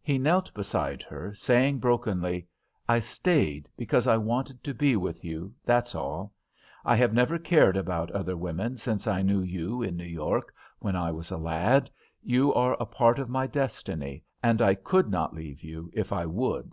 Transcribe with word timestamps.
He 0.00 0.18
knelt 0.18 0.54
beside 0.54 1.02
her, 1.02 1.34
saying, 1.34 1.80
brokenly: 1.80 2.46
"I 2.88 3.00
stayed 3.00 3.68
because 3.76 4.06
I 4.06 4.16
wanted 4.16 4.62
to 4.62 4.72
be 4.72 4.94
with 4.94 5.24
you, 5.24 5.52
that's 5.64 5.96
all. 5.96 6.32
I 6.84 6.94
have 6.94 7.12
never 7.12 7.40
cared 7.40 7.76
about 7.76 8.12
other 8.12 8.36
women 8.36 8.76
since 8.76 9.08
I 9.08 9.22
knew 9.22 9.40
you 9.42 9.82
in 9.82 9.96
New 9.96 10.04
York 10.04 10.54
when 10.78 10.94
I 10.94 11.10
was 11.10 11.32
a 11.32 11.38
lad. 11.38 11.90
You 12.22 12.54
are 12.54 12.76
a 12.78 12.86
part 12.86 13.18
of 13.18 13.28
my 13.28 13.48
destiny, 13.48 14.22
and 14.44 14.62
I 14.62 14.76
could 14.76 15.10
not 15.10 15.34
leave 15.34 15.60
you 15.64 15.90
if 15.92 16.12
I 16.12 16.24
would." 16.24 16.70